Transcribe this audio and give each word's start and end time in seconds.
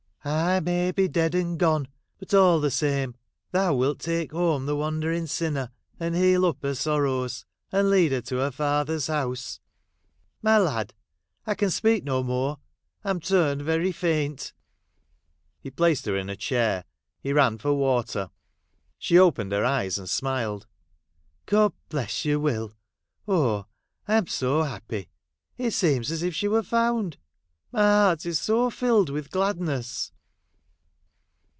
'I 0.23 0.59
may 0.59 0.91
be 0.91 1.07
dead 1.07 1.33
and 1.33 1.57
gone,— 1.57 1.87
but 2.19 2.31
all 2.31 2.59
the 2.59 2.69
same,— 2.69 3.15
thou 3.53 3.73
wilt 3.73 3.97
take 3.97 4.33
home 4.33 4.67
the 4.67 4.75
wandering 4.75 5.25
sinner, 5.25 5.71
and 5.99 6.13
heal 6.15 6.45
up 6.45 6.61
her 6.61 6.75
sorrows, 6.75 7.43
and 7.71 7.89
lead 7.89 8.11
her 8.11 8.21
to 8.21 8.35
her 8.35 8.51
Father's 8.51 9.07
house. 9.07 9.59
My 10.43 10.59
lad! 10.59 10.93
I 11.47 11.55
can 11.55 11.71
speak 11.71 12.03
no 12.03 12.21
more; 12.21 12.59
I 13.03 13.09
'm 13.09 13.19
turned 13.19 13.63
very 13.63 13.91
faint.' 13.91 14.53
He 15.59 15.71
placed 15.71 16.05
her 16.05 16.15
in 16.15 16.29
a 16.29 16.35
chair; 16.35 16.83
he 17.19 17.33
ran 17.33 17.57
for 17.57 17.73
water. 17.73 18.29
She 18.99 19.17
opened 19.17 19.51
her 19.51 19.65
eyes 19.65 19.97
and 19.97 20.07
smiled.' 20.07 20.67
God 21.47 21.73
bless 21.89 22.25
you, 22.25 22.39
Will. 22.39 22.73
Oh! 23.27 23.65
I 24.07 24.17
am 24.17 24.27
so 24.27 24.61
happy. 24.61 25.09
It 25.57 25.71
seems 25.71 26.11
as 26.11 26.21
if 26.21 26.35
she 26.35 26.47
were 26.47 26.61
found; 26.61 27.17
my 27.73 27.79
heart 27.79 28.25
is 28.25 28.37
so 28.37 28.69
filled 28.69 29.09
with 29.09 29.31
gladness.' 29.31 30.11